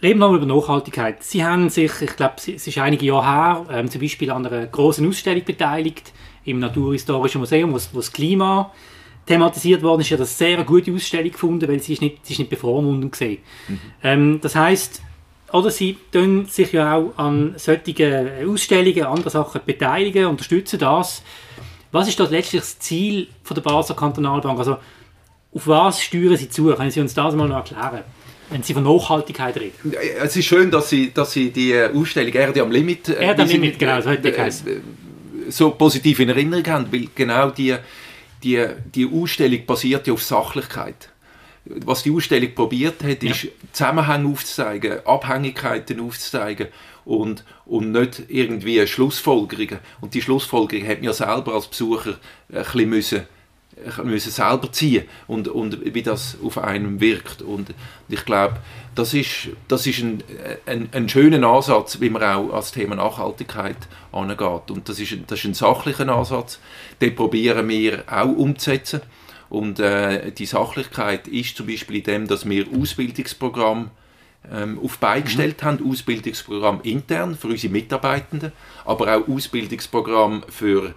[0.03, 1.23] Reden wir mal über Nachhaltigkeit.
[1.23, 4.67] Sie haben sich, ich glaube, es ist einige Jahre her, ähm, zum Beispiel an einer
[4.67, 6.13] großen Ausstellung beteiligt
[6.45, 8.73] im Naturhistorischen Museum, wo, wo das Klima
[9.27, 10.07] thematisiert worden ist.
[10.07, 13.13] Ich habe das sehr gute Ausstellung gefunden, weil sie ist nicht, sie ist nicht bevormundend
[13.13, 13.39] gesehen.
[13.69, 13.81] Mhm.
[14.03, 15.03] Ähm, das heißt,
[15.53, 21.23] oder sie tun sich ja auch an solchen Ausstellungen, andere Sachen beteiligen, unterstützen das.
[21.93, 24.59] Was ist das letztlich das Ziel von der Basler Kantonalbank?
[24.59, 24.77] Also
[25.55, 26.67] auf was steuern Sie zu?
[26.75, 28.03] Können Sie uns das mal noch erklären?
[28.51, 29.95] Wenn Sie von Nachhaltigkeit reden.
[30.23, 33.49] Es ist schön, dass Sie, dass Sie die Ausstellung Erde am Limit, äh, Erde am
[33.49, 34.51] Limit genau, so, äh,
[35.49, 37.75] so positiv in Erinnerung haben, weil genau die,
[38.43, 41.09] die, die Ausstellung basiert ja auf Sachlichkeit
[41.85, 43.51] was die Ausstellung probiert hat, ist ja.
[43.73, 46.69] Zusammenhänge aufzuzeigen, Abhängigkeiten aufzuzeigen
[47.05, 49.79] und, und nicht irgendwie Schlussfolgerungen.
[50.01, 52.19] Und die Schlussfolgerungen hat ja selber als Besucher
[52.53, 53.23] ein bisschen müssen,
[54.05, 57.43] müssen selber ziehen und, und wie das auf einem wirkt.
[57.43, 57.75] Und
[58.09, 58.57] ich glaube,
[58.95, 60.23] das ist, das ist ein,
[60.67, 63.77] ein, ein schöner Ansatz, wie man auch als Thema Nachhaltigkeit
[64.13, 64.71] angeht.
[64.71, 66.59] Und das ist, das ist ein sachlicher Ansatz,
[67.01, 69.03] den probieren wir auch umzusetzen.
[69.57, 73.91] Und äh, die Sachlichkeit ist zum Beispiel in dem, dass wir Ausbildungsprogramm
[74.53, 75.67] ähm, auf beigestellt mhm.
[75.67, 78.53] haben, Ausbildungsprogramm intern für unsere Mitarbeitenden,
[78.85, 80.95] aber auch Ausbildungsprogramm für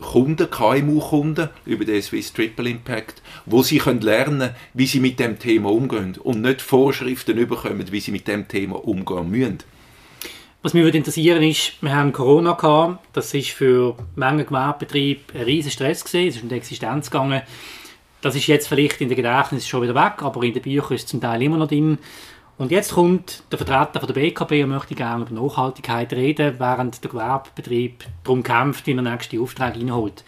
[0.00, 5.38] Kunden, KMU-Kunden über den Swiss Triple Impact, wo sie können lernen wie sie mit dem
[5.38, 9.58] Thema umgehen und nicht Vorschriften bekommen, wie sie mit dem Thema umgehen müssen.
[10.62, 15.42] Was mich würde interessieren ist, wir haben Corona gehabt, das ist für Menge Gewerbebetriebe ein
[15.42, 17.42] riesen Stress gewesen, es ist um die Existenz gegangen.
[18.24, 21.02] Das ist jetzt vielleicht in der Gedächtnis schon wieder weg, aber in den Büchern ist
[21.02, 21.98] es zum Teil immer noch drin.
[22.56, 27.04] Und jetzt kommt der Vertreter von der BKB und möchte gerne über Nachhaltigkeit reden, während
[27.04, 30.24] der Gewerbebetrieb darum kämpft, wie er nächste Aufträge reinholt.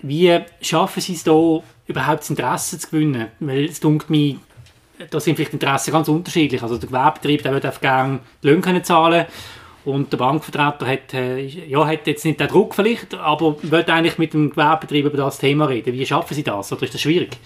[0.00, 3.28] Wie schaffen Sie es da, überhaupt das Interesse zu gewinnen?
[3.40, 4.36] Weil es dunkelt mich,
[5.10, 6.62] da sind vielleicht Interessen ganz unterschiedlich.
[6.62, 9.26] Also der Gewerbebetrieb, der würde einfach gerne die Löhne können zahlen
[9.84, 14.18] und der Bankvertreter hat, äh, ja, hat jetzt nicht den Druck vielleicht, aber will eigentlich
[14.18, 15.92] mit dem Gewerbebetrieb über das Thema reden.
[15.92, 17.36] Wie schaffen Sie das oder ist das schwierig?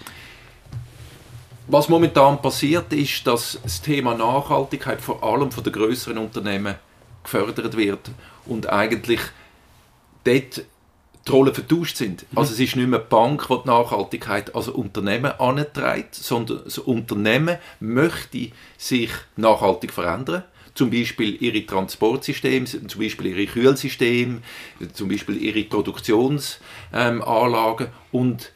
[1.67, 6.75] Was momentan passiert, ist, dass das Thema Nachhaltigkeit vor allem von den größeren Unternehmen
[7.23, 8.11] gefördert wird
[8.45, 9.19] und eigentlich
[10.23, 10.63] dort
[11.27, 12.25] die Rollen vertauscht sind.
[12.31, 12.37] Mhm.
[12.37, 16.77] Also es ist nicht mehr die Bank, die die Nachhaltigkeit als Unternehmen antreibt, sondern das
[16.77, 20.43] Unternehmen möchte sich nachhaltig verändern.
[20.77, 24.41] Zum Beispiel ihre Transportsysteme, zum Beispiel ihre Kühlsysteme,
[24.93, 28.51] zum Beispiel ihre Produktionsanlagen und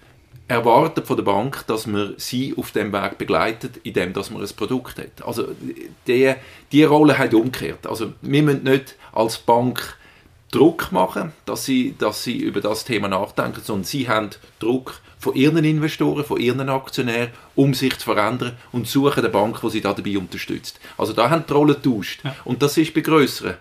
[0.48, 4.50] erwartet von der Bank, dass man sie auf dem Weg begleitet, indem dass man ein
[4.56, 5.26] Produkt hat.
[5.26, 5.48] Also
[6.06, 6.36] die,
[6.72, 7.88] die Rolle hat umgekehrt.
[7.88, 9.98] Also wir müssen nicht als Bank
[10.52, 14.30] Druck machen, dass sie, dass sie über das Thema nachdenken, sondern sie haben
[14.60, 19.62] Druck von ihren Investoren, von ihren Aktionären, um sich zu verändern und suchen eine Bank,
[19.62, 20.80] die sie da dabei unterstützt.
[20.98, 22.22] Also da haben die Rollen getauscht.
[22.24, 22.36] Ja.
[22.44, 23.56] Und das ist bei grösseren.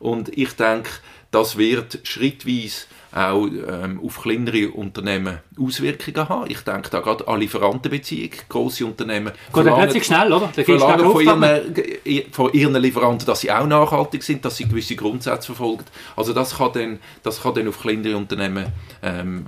[0.00, 0.88] Und ich denke,
[1.30, 6.50] das wird schrittweise auch ähm, auf kleinere Unternehmen Auswirkungen haben.
[6.50, 8.30] Ich denke da gerade an Lieferantenbeziehungen.
[8.48, 10.50] Grosse Unternehmen Gut, dann sich schnell, oder?
[10.54, 14.96] Da verlangen von ihren, von ihren Lieferanten, dass sie auch nachhaltig sind, dass sie gewisse
[14.96, 15.84] Grundsätze verfolgen.
[16.16, 18.66] Also das kann dann, das kann dann auf kleinere Unternehmen
[19.02, 19.46] ähm,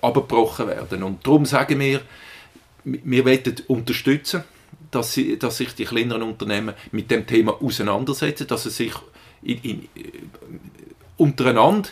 [0.00, 1.02] abgebrochen werden.
[1.02, 2.00] Und darum sagen wir,
[2.84, 4.44] wir wollen unterstützen,
[4.92, 8.92] dass, sie, dass sich die kleineren Unternehmen mit dem Thema auseinandersetzen, dass sie sich
[9.42, 10.10] in, in, äh,
[11.16, 11.88] untereinander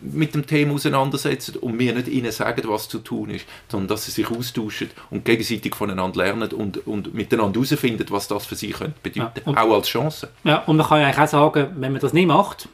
[0.00, 4.04] mit dem Thema auseinandersetzen und wir nicht ihnen sagen, was zu tun ist, sondern dass
[4.04, 8.70] sie sich austauschen und gegenseitig voneinander lernen und, und miteinander herausfinden, was das für sie
[8.70, 10.28] könnte bedeuten, ja, auch als Chance.
[10.44, 12.68] Ja, und man kann ja eigentlich auch sagen, wenn man das nicht macht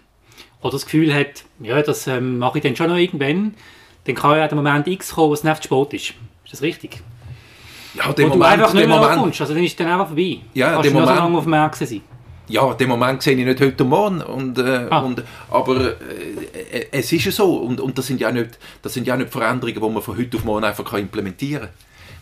[0.61, 3.55] oder das Gefühl hat, ja, das ähm, mache ich dann schon noch irgendwann,
[4.05, 6.15] dann kann ja der Moment X kommen, wo es nicht Sport ist.
[6.45, 7.01] Ist das richtig?
[7.95, 10.41] Ja, der Moment, du einfach nicht mehr Moment, kommst, also dann ist dann einfach vorbei.
[10.53, 12.03] Ja, der Moment, so lange auf dem Markt sein
[12.49, 14.21] ja, den Moment sehe ich nicht heute Morgen.
[14.23, 15.01] Und, äh, ah.
[15.01, 17.57] und, aber äh, es ist ja so.
[17.57, 20.37] Und, und das, sind ja nicht, das sind ja nicht Veränderungen, die man von heute
[20.37, 21.71] auf morgen einfach implementieren kann.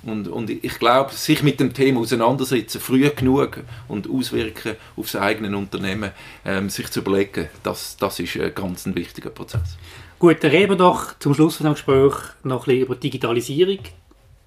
[0.04, 5.20] Und, und ich glaube, sich mit dem Thema auseinandersetzen, früh genug und auswirken auf das
[5.20, 6.10] eigene Unternehmen,
[6.44, 9.76] ähm, sich zu überlegen, das, das ist ein ganz ein wichtiger Prozess.
[10.18, 13.78] Gut, dann reden wir doch zum Schluss von dem Gespräch noch ein bisschen über Digitalisierung.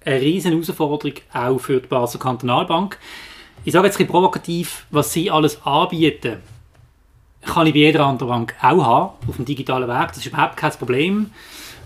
[0.04, 2.98] Eine riesen Herausforderung auch für die Basel Kantonalbank
[3.66, 6.38] ich sage jetzt ein provokativ, was sie alles anbieten,
[7.42, 10.08] kann ich bei jeder anderen Bank auch haben, auf dem digitalen Weg.
[10.08, 11.30] Das ist überhaupt kein Problem.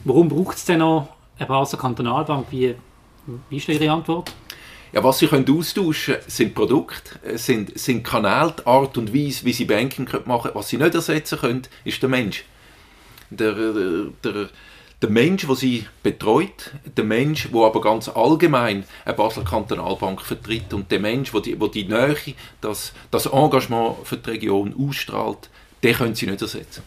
[0.05, 2.49] Warum braucht es denn noch eine Basel Kantonalbank?
[2.51, 2.75] Wie,
[3.49, 4.31] wie ist Ihre Antwort?
[4.93, 9.47] Ja, was Sie können austauschen können, sind Produkte, sind, sind Kanäle, die Art und Weise,
[9.47, 10.55] wie Sie Banking machen können.
[10.55, 12.45] Was Sie nicht ersetzen können, ist der Mensch.
[13.31, 13.73] Der, der,
[14.23, 14.49] der
[15.03, 20.75] der Mensch, der sie betreut, der Mensch, der aber ganz allgemein eine Basler Kantonalbank vertritt
[20.75, 25.49] und der Mensch, der die, der die Nähe, das, das Engagement für die Region ausstrahlt,
[25.83, 26.83] den können sie nicht ersetzen.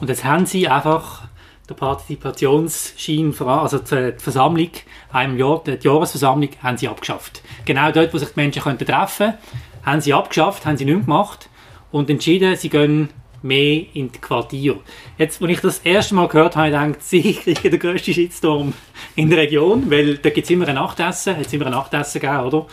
[0.00, 1.24] Und jetzt haben sie einfach
[1.68, 4.70] der Partizipationsschein, also die Versammlung,
[5.12, 7.42] einem Jahr, die Jahresversammlung, haben sie abgeschafft.
[7.64, 9.38] Genau dort, wo sich die Menschen treffen könnten,
[9.84, 11.48] haben sie abgeschafft, haben sie nicht gemacht
[11.92, 13.10] und entschieden, sie gehen
[13.42, 14.78] mehr in die Quartier.
[15.18, 18.14] Jetzt, als ich das erste Mal gehört habe, habe ich gedacht, sie kriegen den grössten
[18.14, 18.72] Shitstorm
[19.16, 22.20] in der Region, weil da gibt es immer ein Nachtessen, hat es immer ein Nachtessen
[22.20, 22.66] gegeben, oder?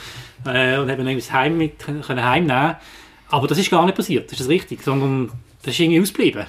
[0.46, 2.76] Äh, und haben dann das Heim mit, können heimnehmen
[3.30, 4.84] Aber das ist gar nicht passiert, ist das richtig?
[4.84, 5.32] Sondern
[5.64, 6.46] das ist irgendwie ausgeblieben.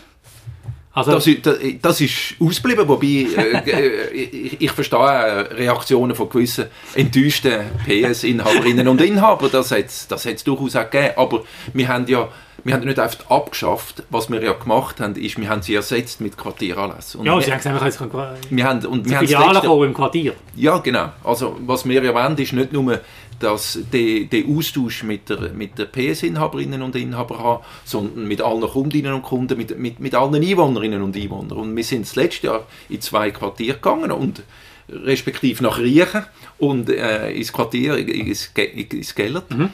[0.92, 7.66] Also, das, das, ist ausgeblieben, wobei äh, äh, ich, ich, verstehe Reaktionen von gewissen enttäuschten
[7.86, 12.28] PS-Inhaberinnen und Inhabern, das hat es das durchaus auch gegeben, aber wir haben ja
[12.68, 16.20] wir haben nicht einfach abgeschafft, was wir ja gemacht haben, ist, wir haben sie ersetzt
[16.20, 17.24] mit Quartieranlässen.
[17.24, 18.12] ja, Sie haben gesagt,
[18.50, 20.34] wir haben, und wir haben im Quartier.
[20.54, 21.10] Ja, genau.
[21.24, 23.00] Also was wir ja wollen, ist nicht nur
[23.40, 28.62] dass der, der Austausch mit der, mit der PS-Inhaberinnen und Inhaber haben, sondern mit allen
[28.62, 31.56] Kundinnen und Kunden, mit, mit, mit allen Einwohnerinnen und Einwohnern.
[31.56, 34.42] Und wir sind das letzte Jahr in zwei Quartiere gegangen und
[34.90, 36.24] respektive nach Riechen
[36.58, 39.50] und äh, ins Quartier, ins, ins Gellert.
[39.50, 39.70] Mhm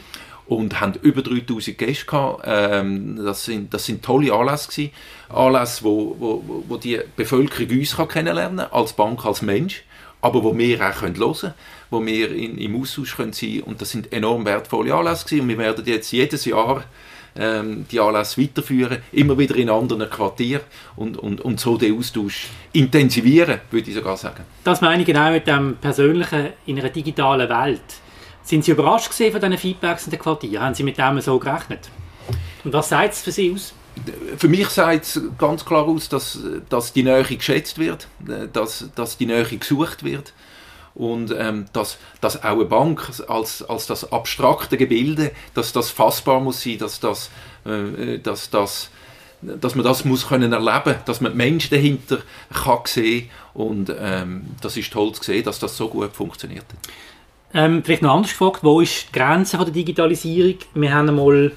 [0.46, 2.42] und haben über 3000 Gäste gehabt.
[2.44, 4.90] Ähm, das, sind, das sind tolle Anlässe gewesen.
[5.28, 9.85] Anlässe, wo, wo, wo die Bevölkerung uns kann kennenlernen als Bank, als Mensch,
[10.20, 11.54] aber wo wir auch können hören können,
[11.90, 15.42] wo wir in, im Austausch können sein und das sind enorm wertvolle Anlässe gewesen.
[15.42, 16.85] und wir werden jetzt jedes Jahr
[17.37, 20.62] ähm, die Anlässe weiterführen, immer wieder in anderen Quartieren
[20.96, 24.44] und, und, und so den Austausch intensivieren, würde ich sogar sagen.
[24.62, 27.80] Das meine ich genau mit dem Persönlichen in einer digitalen Welt
[28.44, 30.62] sind Sie überrascht von diesen Feedbacks in den Quartieren?
[30.62, 31.90] Haben Sie mit dem so gerechnet?
[32.62, 33.74] Und was sagt es für Sie aus?
[34.37, 38.09] Für mich sagt es ganz klar aus, dass, dass die Nähe geschätzt wird,
[38.52, 40.33] dass, dass die Nähe gesucht wird
[40.94, 46.40] und ähm, dass, dass auch eine Bank als, als das abstrakte Gebilde, dass das fassbar
[46.40, 47.30] muss sein, dass das,
[47.64, 48.90] äh, dass das
[49.42, 52.18] dass man das muss können erleben, dass man die Menschen dahinter
[52.50, 56.64] kann sehen und ähm, das ist toll zu sehen, dass das so gut funktioniert.
[57.54, 60.56] Ähm, vielleicht noch anders gefragt, wo ist die Grenze von der Digitalisierung?
[60.74, 61.52] Wir haben einmal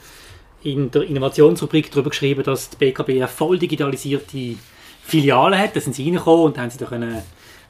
[0.63, 4.57] in der Innovationsrubrik darüber geschrieben, dass die BKB eine voll digitalisierte
[5.01, 5.75] Filiale hat.
[5.75, 7.23] Da sind sie reingekommen und haben sie da können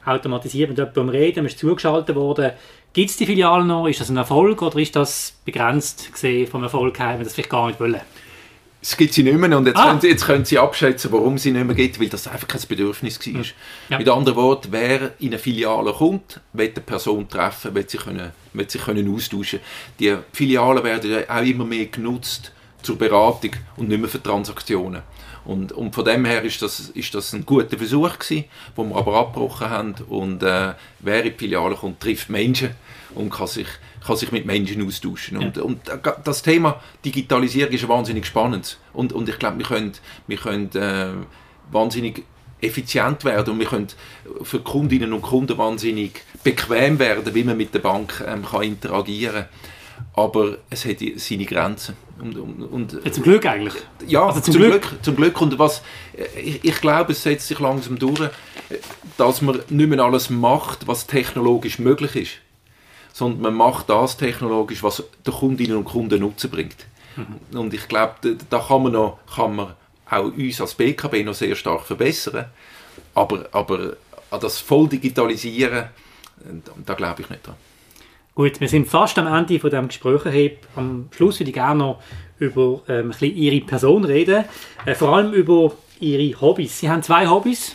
[0.04, 2.52] automatisiert mit jemandem reden, man ist zugeschaltet worden.
[2.92, 3.86] Gibt es die Filiale noch?
[3.86, 7.50] Ist das ein Erfolg oder ist das begrenzt gesehen vom Erfolg her, wenn das vielleicht
[7.50, 8.00] gar nicht wollen?
[8.80, 9.88] Es gibt sie nicht mehr und jetzt, ah.
[9.88, 12.60] können, sie, jetzt können Sie abschätzen, warum sie nicht mehr gibt, weil das einfach kein
[12.68, 13.42] Bedürfnis war.
[13.88, 13.98] Ja.
[13.98, 18.30] Mit anderen Worten, wer in eine Filiale kommt, will eine Person treffen, will sich, können,
[18.52, 19.58] will sich können austauschen
[19.98, 25.02] Die Filialen werden auch immer mehr genutzt zur Beratung und nicht mehr für Transaktionen.
[25.44, 28.44] Und, und von dem her ist das, ist das ein guter Versuch gewesen,
[28.76, 29.94] den wir aber abgebrochen haben.
[30.08, 32.70] Und äh, wer in die Filiale kommt, trifft Menschen
[33.14, 33.66] und kann sich,
[34.08, 35.40] kann sich mit Menschen austauschen.
[35.40, 35.46] Ja.
[35.46, 35.80] Und, und
[36.24, 38.78] das Thema Digitalisierung ist wahnsinnig spannend.
[38.92, 39.92] Und, und ich glaube, wir können,
[40.26, 41.12] wir können äh,
[41.70, 42.24] wahnsinnig
[42.60, 43.86] effizient werden und wir können
[44.42, 49.44] für Kundinnen und Kunden wahnsinnig bequem werden, wie man mit der Bank ähm, kann interagieren
[49.44, 49.48] kann
[50.14, 51.96] aber es hat seine Grenzen.
[52.20, 53.74] Und, und, und, ja, zum Glück eigentlich.
[54.06, 54.82] Ja, also zum, zum Glück.
[54.82, 55.04] Glück.
[55.04, 55.40] Zum Glück.
[55.40, 55.82] Und was,
[56.36, 58.28] ich, ich, glaube, es setzt sich langsam durch,
[59.16, 62.30] dass man nicht mehr alles macht, was technologisch möglich ist,
[63.18, 66.86] sondern man macht das technologisch, was den Kundinnen und Kunden Nutzen bringt.
[67.16, 67.58] Mhm.
[67.58, 69.74] Und ich glaube, da, da, kann man noch, kann man
[70.08, 72.44] auch uns als BKB noch sehr stark verbessern.
[73.16, 73.96] Aber, aber
[74.30, 75.86] an das Volldigitalisieren,
[76.86, 77.56] da glaube ich nicht dran.
[78.36, 80.58] Gut, wir sind fast am Ende von dem Gespräch.
[80.76, 82.02] Am Schluss würde ich gerne noch
[82.38, 84.44] über ähm, ein Ihre Person reden,
[84.86, 86.78] äh, vor allem über Ihre Hobbys.
[86.78, 87.74] Sie haben zwei Hobbys,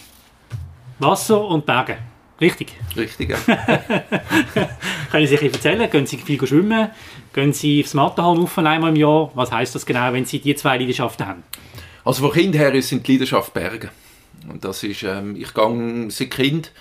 [1.00, 1.98] Wasser und Berge.
[2.44, 2.74] Richtig?
[2.98, 3.38] Richtig, ja.
[5.12, 5.90] Können Sie sich erzählen?
[5.90, 6.90] Gehen Sie viel schwimmen?
[7.32, 9.32] Gehen Sie aufs Matterhorn auf einmal im Jahr?
[9.34, 11.44] Was heißt das genau, wenn Sie diese zwei Leidenschaften haben?
[12.04, 13.92] Also von Kind her sind die Leidenschaft Berge.
[14.50, 16.74] Und das ist, ähm, ich gehe seit Kind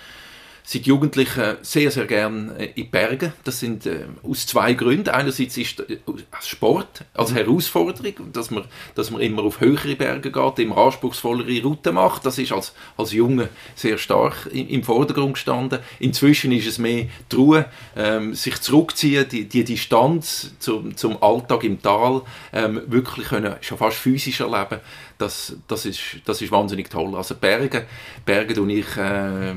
[0.63, 3.33] seit Jugendlichen sehr, sehr gern äh, in Bergen.
[3.43, 5.09] Das sind äh, aus zwei Gründen.
[5.09, 5.97] Einerseits ist äh,
[6.31, 7.35] als Sport, als mhm.
[7.35, 8.63] Herausforderung, dass man,
[8.95, 12.25] dass man immer auf höhere Berge geht, immer anspruchsvollere Routen macht.
[12.25, 15.79] Das ist als, als Junge sehr stark im, im Vordergrund gestanden.
[15.99, 21.63] Inzwischen ist es mehr die Ruhe, ähm, sich zurückziehen, die, die Distanz zum, zum Alltag
[21.63, 22.21] im Tal
[22.53, 24.79] ähm, wirklich können, schon fast physisch erleben
[25.17, 27.15] das, das, ist, das ist wahnsinnig toll.
[27.15, 27.85] Also Berge,
[28.25, 29.53] Berge und ich, äh,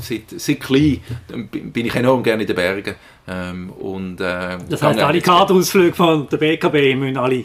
[0.00, 1.00] seit, seit klein
[1.50, 2.94] bin ich enorm gerne in den Bergen.
[3.28, 7.44] Ähm, und, äh, das heisst, alle Kaderausflüge von der BKB müssen alle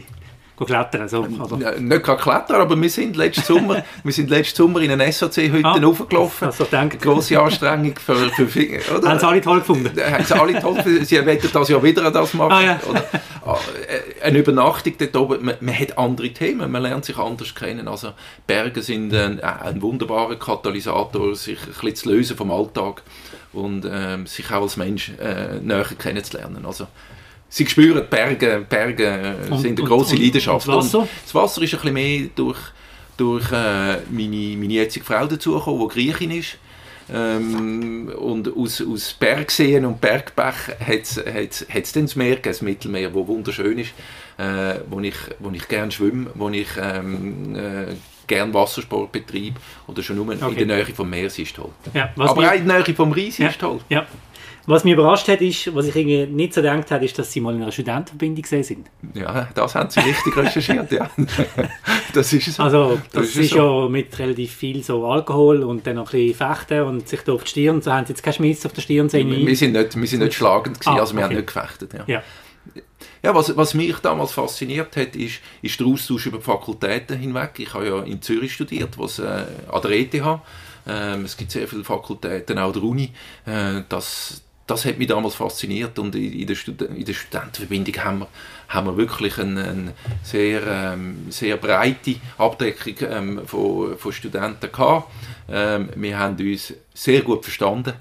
[0.66, 1.08] klettern?
[1.08, 1.80] So, oder?
[1.80, 5.82] Nicht klettern, aber wir sind letzten Sommer, wir sind letzten Sommer in eine SAC-Hütte ah,
[5.82, 6.48] hochgelaufen.
[6.48, 6.66] Also
[7.00, 9.10] Grosse Anstrengung für, für oder?
[9.10, 9.92] Haben sie alle toll gefunden?
[10.00, 11.06] Haben sie alle toll gefunden.
[11.06, 12.52] Sie wollen das ja wieder das machen.
[12.52, 12.80] Ah, ja.
[12.90, 13.04] oder,
[13.46, 17.56] ah, äh, eine Übernachtung dort oben, man, man, hat andere Themen, man lernt sich anders
[17.56, 17.88] kennen.
[17.88, 18.14] Also
[18.48, 23.04] Berge sind ein, ein wunderbarer Katalysator, sich ein bisschen zu lösen vom Alltag
[23.54, 26.66] und ähm, sich auch als Mensch äh, näher kennenzulernen.
[26.66, 26.88] Also,
[27.54, 30.70] Sie spüren, Berge, Berge und, sind eine große Leidenschaft.
[30.70, 31.08] Und das Wasser?
[31.22, 32.60] Das Wasser ist ein bisschen mehr durch,
[33.18, 36.58] durch äh, meine, meine jetzige Frau dazugekommen, die Griechin ist.
[37.14, 43.10] Ähm, und aus, aus Bergseen und Bergbach hat es dann das Meer gegeben, das Mittelmeer,
[43.10, 43.92] das wunderschön ist,
[44.38, 47.96] äh, wo, ich, wo ich gerne schwimme, wo ich ähm, äh,
[48.32, 50.62] gerne Wassersport betreibe oder schon nur okay.
[50.62, 51.70] in der Nähe vom Meer ist toll.
[51.94, 53.80] Ja, Aber auch in der Nähe vom Rhein ja, ist toll.
[53.90, 54.06] Ja.
[54.68, 57.42] Was mich überrascht hat, ist, was ich irgendwie nicht so gedacht habe, ist, dass Sie
[57.42, 58.88] mal in einer Studentenverbindung gesehen sind.
[59.16, 61.10] Ja, das haben Sie richtig recherchiert, ja.
[62.14, 62.64] Das ist so.
[62.64, 63.84] Also, das, das ist, ist so.
[63.84, 67.34] ja mit relativ viel so Alkohol und dann noch ein bisschen Fechten und sich da
[67.34, 69.32] auf die Stirn, so haben Sie jetzt keinen Schmiss auf der Stirn sehen.
[69.32, 71.30] Wir, wir sind nicht, wir sind nicht schlagend gewesen, ah, also wir okay.
[71.30, 72.04] haben nicht gefechtet, ja.
[72.06, 72.24] ja.
[73.24, 77.52] Ja, was, was mich damals fasziniert hat, ist, ist der Austausch über die Fakultäten hinweg.
[77.60, 80.14] Ich habe ja in Zürich studiert, was äh, an der ETH.
[80.88, 83.12] Ähm, es gibt sehr viele Fakultäten, auch der Uni.
[83.46, 88.20] Äh, das, das hat mich damals fasziniert und in der, Stud in der Studentenverbindung haben
[88.20, 88.28] wir,
[88.70, 95.12] haben wir wirklich eine, eine sehr, ähm, sehr breite Abdeckung ähm, von, von Studenten gehabt.
[95.48, 97.94] Ähm, wir haben uns sehr gut verstanden.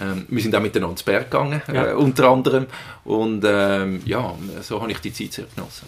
[0.00, 1.90] Ähm, wir sind auch miteinander ins Berg gegangen, ja.
[1.90, 2.66] äh, unter anderem.
[3.04, 5.86] Und ähm, ja, so habe ich die Zeit sehr genossen.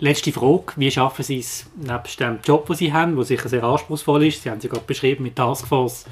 [0.00, 3.64] Letzte Frage, wie schaffen Sie es nebst dem Job, den Sie haben, der sicher sehr
[3.64, 6.04] anspruchsvoll ist, Sie haben es gerade beschrieben mit Taskforce,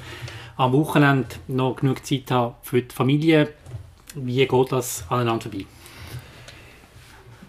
[0.57, 3.49] am Wochenende noch genug Zeit haben für die Familie.
[4.15, 5.65] Wie geht das aneinander vorbei?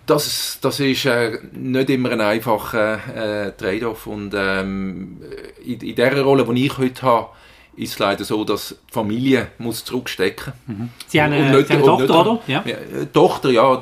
[0.06, 5.20] Das, das ist äh, nicht immer ein einfacher äh, Trade-off und ähm,
[5.62, 7.28] in, in der Rolle, die ich heute habe,
[7.78, 10.88] ist es leider so, dass die Familie muss zurückstecken mhm.
[11.06, 12.42] Sie haben eine, Sie haben eine Tochter, oder?
[12.46, 12.64] Ja.
[12.66, 13.04] ja.
[13.12, 13.80] Tochter, ja,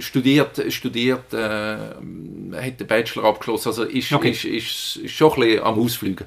[0.00, 1.76] studiert, studiert äh,
[2.56, 4.30] hat den Bachelor abgeschlossen, also ist, okay.
[4.30, 6.26] ist, ist, ist schon ein bisschen am Ausfliegen.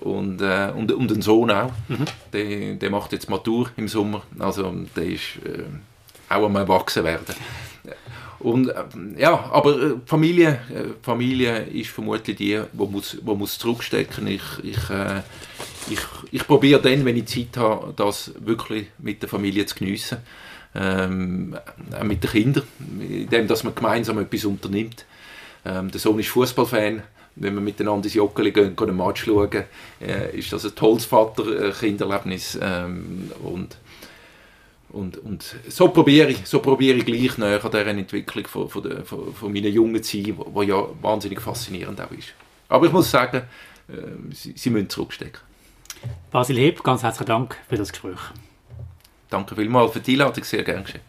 [0.00, 1.70] Und, äh, und, und ein Sohn auch.
[1.86, 2.04] Mhm.
[2.32, 5.62] Der, der macht jetzt Matur im Sommer, also der ist äh,
[6.28, 7.36] auch am Erwachsenwerden.
[8.42, 8.74] Und äh,
[9.18, 14.26] ja, aber äh, Familie, äh, Familie ist vermutlich die, wo muss, wo muss zurückstecken.
[14.26, 15.22] Ich, ich, äh,
[15.90, 20.18] ich, ich probiere dann, wenn ich Zeit habe, das wirklich mit der Familie zu geniessen.
[20.74, 21.56] Ähm,
[21.94, 22.64] auch mit den Kindern,
[22.98, 25.04] indem dass man gemeinsam etwas unternimmt.
[25.64, 27.02] Ähm, der Sohn ist Fußballfan.
[27.34, 29.64] Wenn wir miteinander ins Joggeli gehen, gehen einen Match schauen,
[30.00, 32.58] äh, ist das ein tolles Vater-Kinderlebnis.
[32.60, 33.76] Ähm, und
[34.92, 38.82] und, und so probiere ich, so probiere ich gleich näher an dieser Entwicklung von, von,
[38.82, 42.34] der, von, von meiner jungen Zeit, die ja wahnsinnig faszinierend auch ist.
[42.68, 43.42] Aber ich muss sagen,
[43.88, 45.40] äh, sie, sie müssen zurückstecken.
[46.30, 48.18] Basil Heb, ganz herzlichen Dank für das Gespräch.
[49.30, 51.00] Danke vielmals für die Einladung, sehr gerne geschehen.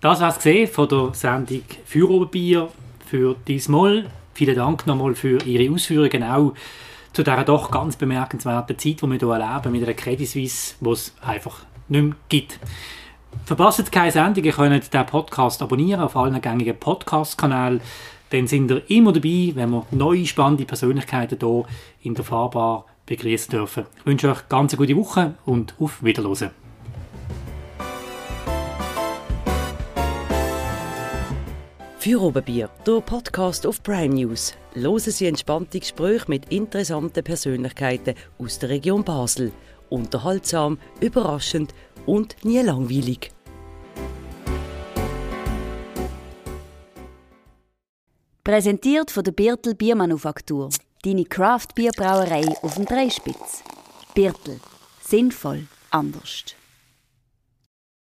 [0.00, 2.68] Das war es von der Sendung Führerbier
[3.06, 4.10] für diesmal.
[4.34, 6.52] Vielen Dank nochmal für Ihre Ausführungen auch
[7.12, 10.92] zu dieser doch ganz bemerkenswerten Zeit, die wir hier erleben mit einer Credit Suisse, wo
[10.92, 12.58] es einfach nicht mehr gibt.
[13.46, 17.80] Verpasst keine Sendung, ihr könnt den Podcast abonnieren auf allen gängigen Podcast-Kanälen.
[18.30, 21.64] Dann sind ihr immer dabei, wenn wir neue spannende Persönlichkeiten hier
[22.02, 23.86] in der Fahrbar begrüßen dürfen.
[23.98, 26.50] Ich wünsche euch ganz eine gute Woche und auf Wiederhören.
[31.98, 34.54] Für Oberbier, der Podcast auf Prime News.
[34.74, 39.50] Hören Sie entspannte Gespräche mit interessanten Persönlichkeiten aus der Region Basel
[39.90, 41.74] unterhaltsam, überraschend
[42.06, 43.32] und nie langweilig.
[48.44, 50.68] Präsentiert von der Birtel Biermanufaktur.
[51.06, 53.62] Deine Craft Bierbrauerei auf dem Dreispitz.
[54.12, 54.58] Birtel.
[55.00, 56.56] Sinnvoll anders.